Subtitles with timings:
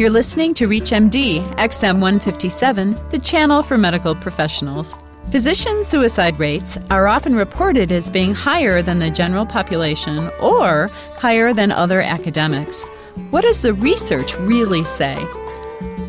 [0.00, 4.94] You're listening to ReachMD XM157, the channel for medical professionals.
[5.30, 11.52] Physician suicide rates are often reported as being higher than the general population or higher
[11.52, 12.82] than other academics.
[13.28, 15.22] What does the research really say?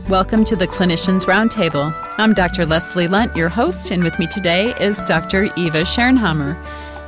[0.08, 1.94] Welcome to the Clinicians Roundtable.
[2.18, 2.66] I'm Dr.
[2.66, 5.50] Leslie Lundt, your host, and with me today is Dr.
[5.58, 6.58] Eva Schernhammer.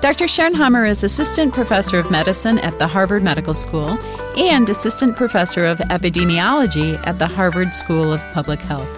[0.02, 0.26] Dr.
[0.26, 3.98] Schernhammer is Assistant Professor of Medicine at the Harvard Medical School
[4.38, 8.90] and Assistant Professor of Epidemiology at the Harvard School of Public Health.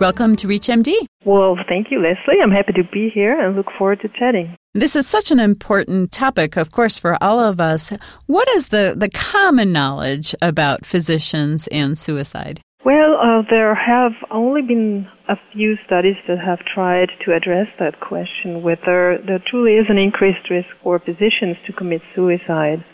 [0.00, 0.94] Welcome to ReachMD.
[1.24, 2.40] Well, thank you, Leslie.
[2.42, 4.56] I'm happy to be here and look forward to chatting.
[4.74, 7.92] This is such an important topic, of course, for all of us.
[8.26, 12.60] What is the, the common knowledge about physicians and suicide?
[12.84, 18.00] Well, uh, there have only been a few studies that have tried to address that
[18.00, 22.84] question whether there truly is an increased risk for physicians to commit suicide.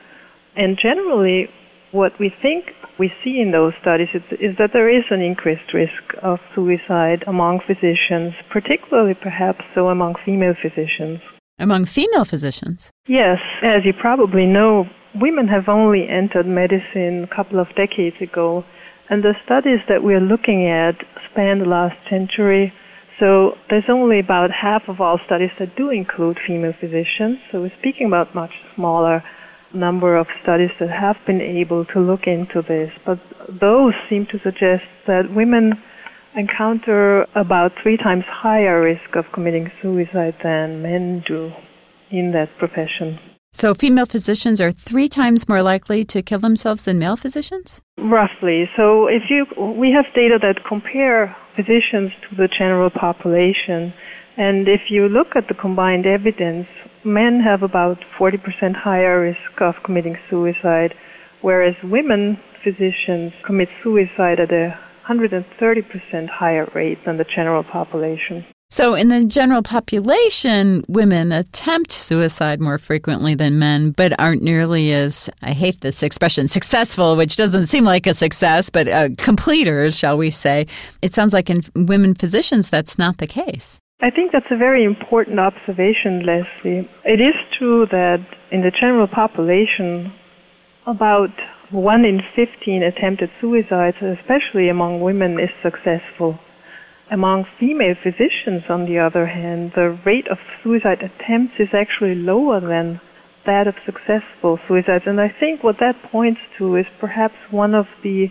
[0.56, 1.48] And generally,
[1.92, 2.66] what we think
[2.98, 7.24] we see in those studies is, is, that there is an increased risk of suicide
[7.26, 11.20] among physicians, particularly perhaps so among female physicians.
[11.58, 12.90] Among female physicians?
[13.06, 13.38] Yes.
[13.62, 18.64] As you probably know, women have only entered medicine a couple of decades ago
[19.10, 20.94] and the studies that we're looking at
[21.30, 22.72] span the last century.
[23.18, 27.38] So there's only about half of all studies that do include female physicians.
[27.50, 29.22] So we're speaking about much smaller
[29.74, 32.90] number of studies that have been able to look into this.
[33.04, 35.72] But those seem to suggest that women
[36.36, 41.50] encounter about three times higher risk of committing suicide than men do
[42.10, 43.18] in that profession.
[43.52, 47.80] So, female physicians are three times more likely to kill themselves than male physicians?
[47.98, 48.68] Roughly.
[48.76, 53.92] So, if you, we have data that compare physicians to the general population.
[54.36, 56.68] And if you look at the combined evidence,
[57.04, 58.38] men have about 40%
[58.74, 60.94] higher risk of committing suicide,
[61.42, 64.78] whereas women physicians commit suicide at a
[65.08, 68.44] 130% higher rate than the general population.
[68.70, 74.92] So, in the general population, women attempt suicide more frequently than men, but aren't nearly
[74.92, 79.98] as, I hate this expression, successful, which doesn't seem like a success, but uh, completers,
[79.98, 80.66] shall we say.
[81.00, 83.80] It sounds like in women physicians, that's not the case.
[84.00, 86.88] I think that's a very important observation, Leslie.
[87.04, 90.14] It is true that in the general population,
[90.86, 91.34] about
[91.72, 96.38] 1 in 15 attempted suicides, especially among women, is successful.
[97.10, 102.60] Among female physicians, on the other hand, the rate of suicide attempts is actually lower
[102.60, 103.00] than
[103.46, 105.04] that of successful suicides.
[105.06, 108.28] And I think what that points to is perhaps one of the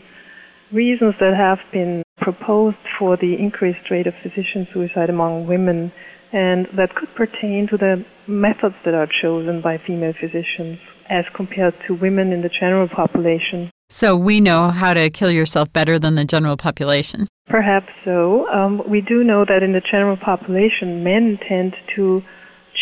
[0.72, 5.94] reasons that have been proposed for the increased rate of physician suicide among women,
[6.34, 10.78] and that could pertain to the methods that are chosen by female physicians
[11.10, 13.72] as compared to women in the general population.
[13.90, 17.30] So we know how to kill yourself better than the general population.
[17.48, 18.46] Perhaps so.
[18.50, 22.22] Um, we do know that in the general population, men tend to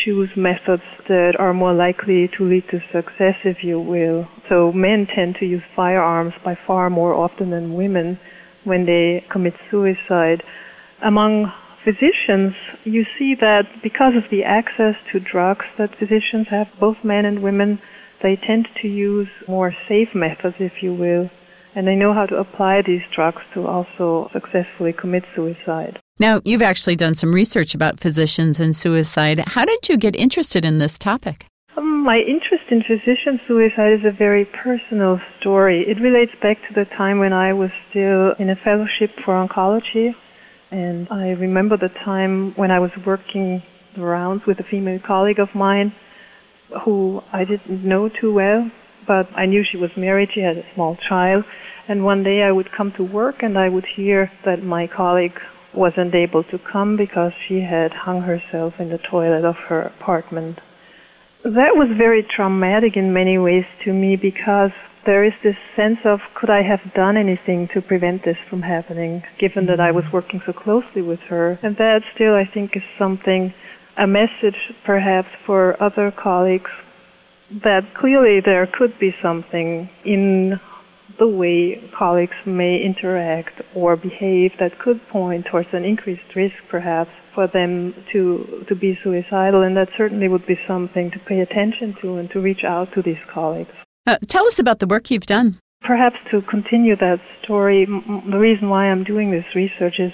[0.03, 4.27] choose methods that are more likely to lead to success, if you will.
[4.49, 8.17] So men tend to use firearms by far more often than women
[8.65, 10.43] when they commit suicide.
[11.03, 11.51] Among
[11.83, 12.53] physicians,
[12.83, 17.41] you see that because of the access to drugs that physicians have, both men and
[17.41, 17.79] women,
[18.21, 21.29] they tend to use more safe methods, if you will,
[21.75, 25.99] and they know how to apply these drugs to also successfully commit suicide.
[26.19, 29.39] Now, you've actually done some research about physicians and suicide.
[29.39, 31.45] How did you get interested in this topic?
[32.05, 35.83] My interest in physician suicide is a very personal story.
[35.87, 40.11] It relates back to the time when I was still in a fellowship for oncology.
[40.69, 43.63] And I remember the time when I was working
[43.95, 45.93] the rounds with a female colleague of mine
[46.85, 48.69] who I didn't know too well,
[49.07, 51.43] but I knew she was married, she had a small child,
[51.87, 55.39] and one day I would come to work and I would hear that my colleague
[55.73, 60.59] wasn't able to come because she had hung herself in the toilet of her apartment.
[61.45, 64.71] That was very traumatic in many ways to me because
[65.05, 69.21] there is this sense of could I have done anything to prevent this from happening,
[69.39, 70.15] given that I was mm-hmm.
[70.15, 71.59] working so closely with her.
[71.61, 73.53] And that still, I think, is something,
[73.95, 76.71] a message perhaps for other colleagues
[77.63, 80.59] that clearly there could be something in
[81.17, 87.09] the way colleagues may interact or behave that could point towards an increased risk perhaps
[87.33, 91.95] for them to to be suicidal and that certainly would be something to pay attention
[92.01, 93.71] to and to reach out to these colleagues.
[94.07, 95.57] Uh, tell us about the work you've done.
[95.81, 100.11] Perhaps to continue that story, m- the reason why I'm doing this research is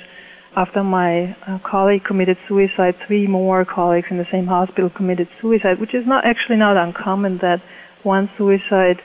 [0.55, 5.79] after my uh, colleague committed suicide, three more colleagues in the same hospital committed suicide,
[5.79, 7.61] which is not actually not uncommon that
[8.03, 8.99] one suicide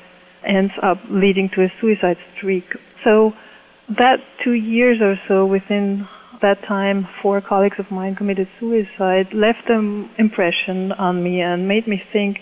[0.47, 2.65] ends up leading to a suicide streak.
[3.05, 3.33] So
[3.89, 6.07] that two years or so within
[6.43, 11.87] that time, four colleagues of mine committed suicide, left an impression on me and made
[11.87, 12.39] me think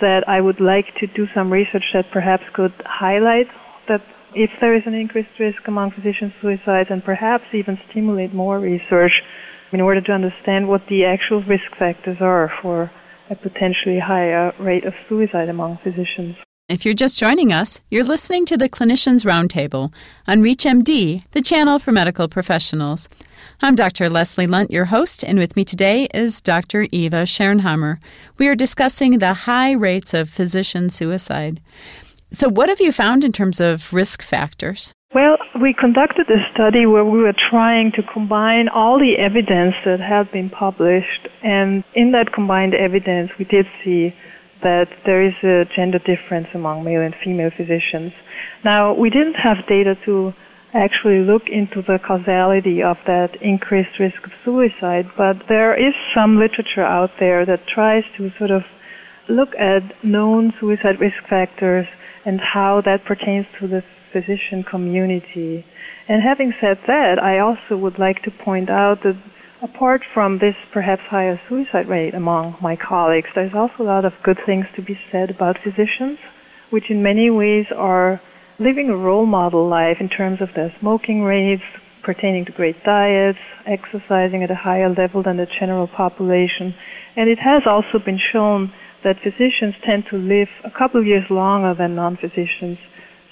[0.00, 3.46] that I would like to do some research that perhaps could highlight
[3.88, 4.00] that
[4.34, 9.12] if there is an increased risk among physician suicides and perhaps even stimulate more research
[9.72, 12.90] in order to understand what the actual risk factors are for
[13.30, 16.36] a potentially higher rate of suicide among physicians.
[16.70, 19.92] If you're just joining us, you're listening to the Clinicians Roundtable
[20.28, 23.08] on ReachMD, the channel for medical professionals.
[23.60, 24.08] I'm Dr.
[24.08, 26.86] Leslie Lundt, your host, and with me today is Dr.
[26.92, 27.98] Eva Schernhammer.
[28.38, 31.60] We are discussing the high rates of physician suicide.
[32.30, 34.94] So, what have you found in terms of risk factors?
[35.12, 39.98] Well, we conducted a study where we were trying to combine all the evidence that
[39.98, 44.14] had been published, and in that combined evidence, we did see
[44.62, 48.12] that there is a gender difference among male and female physicians.
[48.64, 50.32] Now, we didn't have data to
[50.74, 56.38] actually look into the causality of that increased risk of suicide, but there is some
[56.38, 58.62] literature out there that tries to sort of
[59.28, 61.86] look at known suicide risk factors
[62.24, 65.64] and how that pertains to the physician community.
[66.08, 69.18] And having said that, I also would like to point out that
[69.62, 74.12] Apart from this perhaps higher suicide rate among my colleagues, there's also a lot of
[74.24, 76.18] good things to be said about physicians,
[76.70, 78.22] which in many ways are
[78.58, 81.62] living a role model life in terms of their smoking rates,
[82.02, 86.72] pertaining to great diets, exercising at a higher level than the general population.
[87.16, 88.72] And it has also been shown
[89.04, 92.78] that physicians tend to live a couple of years longer than non-physicians.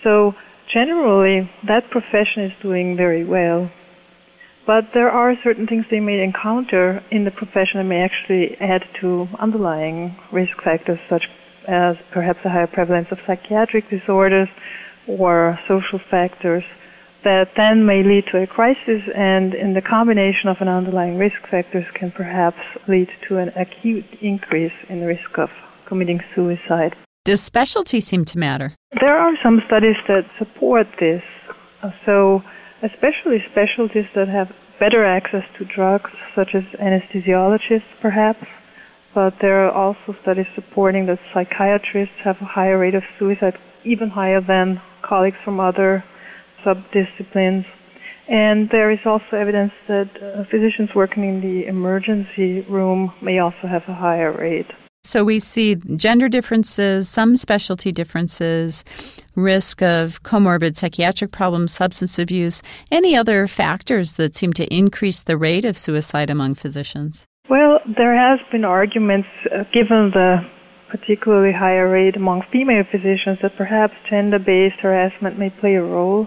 [0.04, 0.32] So
[0.72, 3.70] generally, that profession is doing very well.
[4.68, 8.82] But there are certain things they may encounter in the profession that may actually add
[9.00, 11.24] to underlying risk factors, such
[11.66, 14.48] as perhaps a higher prevalence of psychiatric disorders
[15.08, 16.62] or social factors
[17.24, 21.40] that then may lead to a crisis and in the combination of an underlying risk
[21.50, 25.48] factors can perhaps lead to an acute increase in the risk of
[25.88, 26.94] committing suicide.
[27.24, 28.74] Does specialty seem to matter?
[29.00, 31.22] There are some studies that support this.
[32.04, 32.42] So
[32.82, 34.48] especially specialties that have
[34.78, 38.44] better access to drugs, such as anesthesiologists, perhaps.
[39.14, 43.54] But there are also studies supporting that psychiatrists have a higher rate of suicide,
[43.84, 46.04] even higher than colleagues from other
[46.64, 47.64] subdisciplines.
[48.28, 53.66] And there is also evidence that uh, physicians working in the emergency room may also
[53.68, 54.70] have a higher rate.
[55.04, 58.84] So we see gender differences, some specialty differences,
[59.36, 65.38] risk of comorbid psychiatric problems, substance abuse, any other factors that seem to increase the
[65.38, 67.26] rate of suicide among physicians?
[67.48, 70.38] Well, there has been arguments uh, given the
[70.90, 76.26] particularly higher rate among female physicians that perhaps gender-based harassment may play a role.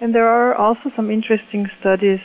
[0.00, 2.20] And there are also some interesting studies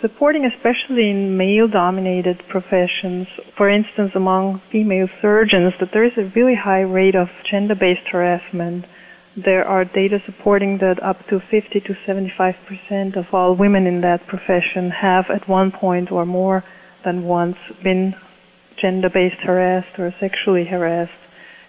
[0.00, 6.54] supporting especially in male-dominated professions, for instance among female surgeons, that there is a really
[6.54, 8.84] high rate of gender-based harassment.
[9.36, 14.00] There are data supporting that up to 50 to 75 percent of all women in
[14.02, 16.64] that profession have at one point or more
[17.04, 18.14] than once been
[18.80, 21.10] gender-based harassed or sexually harassed.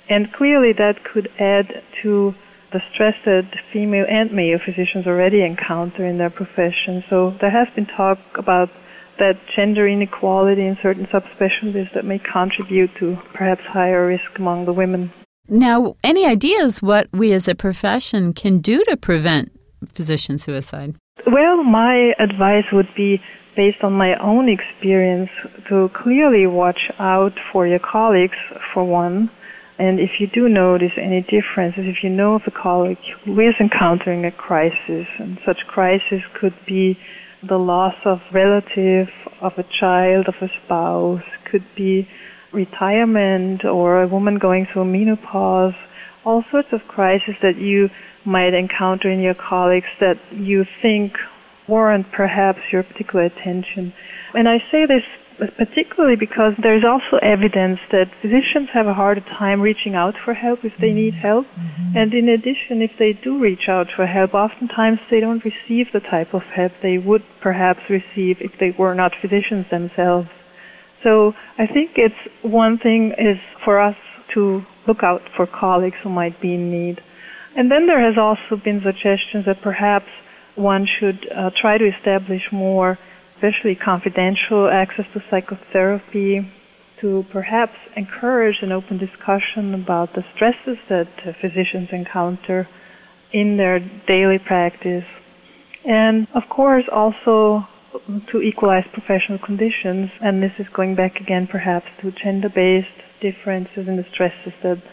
[0.10, 1.66] And clearly that could add
[2.04, 2.34] to
[2.72, 7.04] the stress that female and male physicians already encounter in their profession.
[7.10, 8.70] So there has been talk about
[9.18, 14.74] that gender inequality in certain subspecialties that may contribute to perhaps higher risk among the
[14.74, 15.12] women.
[15.48, 19.52] Now, any ideas what we as a profession can do to prevent
[19.88, 20.96] physician suicide?
[21.26, 23.20] Well, my advice would be
[23.56, 25.30] based on my own experience
[25.68, 28.38] to clearly watch out for your colleagues,
[28.74, 29.30] for one,
[29.80, 33.56] and if you do notice any differences, if you know of a colleague who is
[33.62, 36.98] encountering a crisis, and such crisis could be
[37.48, 39.08] the loss of relative,
[39.42, 42.06] of a child, of a spouse, could be
[42.52, 45.74] retirement or a woman going through menopause,
[46.26, 47.88] all sorts of crises that you
[48.26, 51.14] might encounter in your colleagues that you think
[51.70, 53.94] warrant perhaps your particular attention.
[54.34, 55.04] And I say this
[55.58, 60.60] particularly because there's also evidence that physicians have a harder time reaching out for help
[60.64, 61.46] if they need help.
[61.48, 61.98] Mm-hmm.
[61.98, 66.00] And in addition, if they do reach out for help, oftentimes they don't receive the
[66.00, 70.28] type of help they would perhaps receive if they were not physicians themselves.
[71.04, 73.96] So I think it's one thing is for us
[74.34, 77.00] to look out for colleagues who might be in need.
[77.56, 80.08] And then there has also been suggestions that perhaps
[80.56, 83.00] one should uh, try to establish more
[83.40, 86.42] especially confidential access to psychotherapy,
[87.00, 91.08] to perhaps encourage an open discussion about the stresses that
[91.40, 92.68] physicians encounter
[93.32, 95.06] in their daily practice.
[95.86, 97.64] And of course, also
[98.32, 102.88] to equalize professional conditions, and this is going back again perhaps to gender based
[103.22, 104.84] differences in the stresses that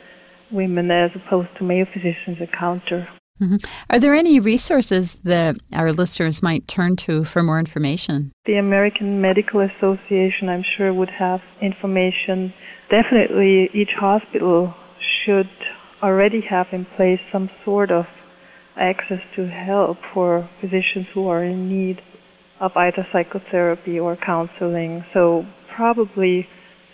[0.53, 3.09] women as opposed to male physicians encounter.
[3.41, 3.57] Mm-hmm.
[3.91, 8.33] Are there any resources that our listeners might turn to for more information?
[8.47, 12.53] The American Medical Association, I'm sure, would have information.
[12.91, 14.75] Definitely, each hospital
[15.25, 15.51] should
[16.03, 18.05] already have in place some sort of
[18.79, 22.01] access to help for physicians who are in need
[22.61, 25.05] of either psychotherapy or counseling.
[25.13, 26.47] So, probably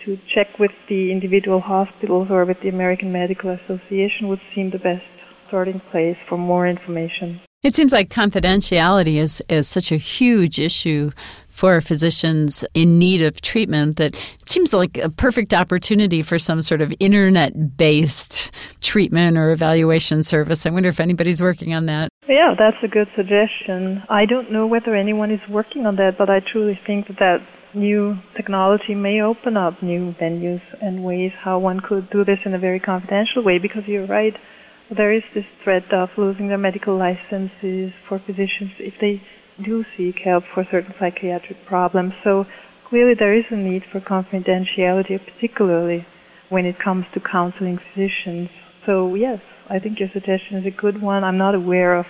[0.05, 4.77] to check with the individual hospitals or with the American Medical Association would seem the
[4.77, 5.03] best
[5.53, 7.39] starting place for more information.
[7.61, 11.11] It seems like confidentiality is, is such a huge issue
[11.47, 16.63] for physicians in need of treatment that it seems like a perfect opportunity for some
[16.63, 20.65] sort of internet based treatment or evaluation service.
[20.65, 22.09] I wonder if anybody's working on that.
[22.27, 24.01] Yeah, that's a good suggestion.
[24.09, 27.37] I don't know whether anyone is working on that, but I truly think that that
[27.75, 32.55] new technology may open up new venues and ways how one could do this in
[32.55, 34.33] a very confidential way because you're right
[34.95, 39.21] there is this threat of losing their medical licenses for physicians if they
[39.63, 42.13] do seek help for certain psychiatric problems.
[42.23, 42.45] So
[42.89, 46.05] clearly there is a need for confidentiality, particularly
[46.49, 48.49] when it comes to counseling physicians.
[48.85, 51.23] So yes, I think your suggestion is a good one.
[51.23, 52.05] I'm not aware of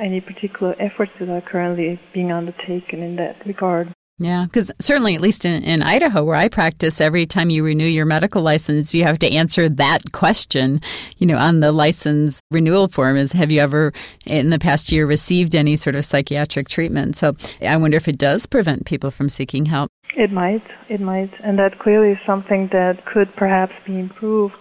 [0.00, 3.92] any particular efforts that are currently being undertaken in that regard.
[4.20, 7.86] Yeah, because certainly, at least in, in Idaho, where I practice, every time you renew
[7.86, 10.80] your medical license, you have to answer that question,
[11.18, 13.92] you know, on the license renewal form is have you ever
[14.26, 17.16] in the past year received any sort of psychiatric treatment?
[17.16, 19.92] So I wonder if it does prevent people from seeking help.
[20.16, 21.30] It might, it might.
[21.44, 24.54] And that clearly is something that could perhaps be improved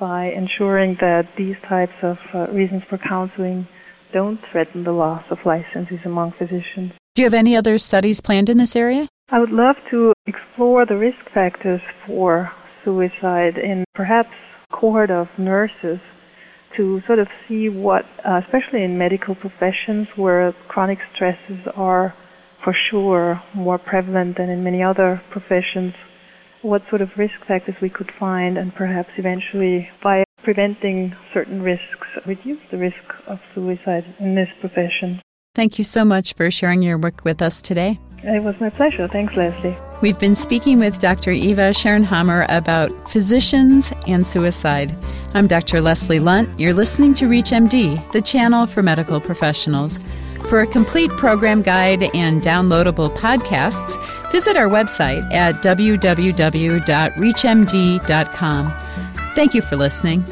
[0.00, 3.68] by ensuring that these types of uh, reasons for counseling
[4.14, 6.92] don't threaten the loss of licenses among physicians.
[7.18, 9.08] Do you have any other studies planned in this area?
[9.30, 12.48] I would love to explore the risk factors for
[12.84, 14.30] suicide in perhaps
[14.72, 15.98] cohort of nurses
[16.76, 22.14] to sort of see what, uh, especially in medical professions where chronic stresses are
[22.62, 25.94] for sure more prevalent than in many other professions,
[26.62, 32.06] what sort of risk factors we could find and perhaps eventually by preventing certain risks
[32.28, 35.20] reduce the risk of suicide in this profession.
[35.58, 37.98] Thank you so much for sharing your work with us today.
[38.22, 39.08] It was my pleasure.
[39.08, 39.74] Thanks, Leslie.
[40.00, 41.32] We've been speaking with Dr.
[41.32, 44.94] Eva Schernhammer about physicians and suicide.
[45.34, 45.80] I'm Dr.
[45.80, 46.60] Leslie Lundt.
[46.60, 49.98] You're listening to ReachMD, the channel for medical professionals.
[50.48, 53.96] For a complete program guide and downloadable podcasts,
[54.30, 56.34] visit our website at www.reachmd.com.
[59.34, 60.24] Thank you for listening.